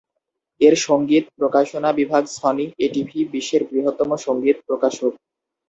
[0.61, 5.11] এর সঙ্গীত প্রকাশনা বিভাগ সনি/এটিভি বিশ্বের বৃহত্তম সঙ্গীত প্রকাশক।